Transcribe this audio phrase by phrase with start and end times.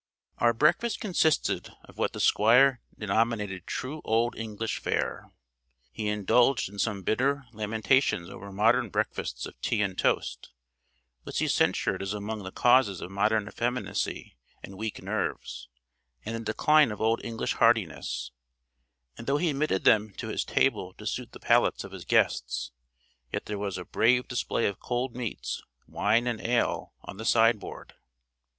[0.39, 5.31] Our breakfast consisted of what the Squire denominated true old English fare.
[5.91, 10.49] He indulged in some bitter lamentations over modern breakfasts of tea and toast,
[11.21, 15.69] which he censured as among the causes of modern effeminacy and weak nerves,
[16.25, 18.31] and the decline of old English heartiness;
[19.19, 22.71] and though he admitted them to his table to suit the palates of his guests,
[23.31, 27.93] yet there was a brave display of cold meats, wine and ale, on the sideboard.